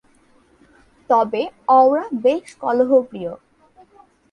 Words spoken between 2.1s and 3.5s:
বেশ কলহপ্রিয়।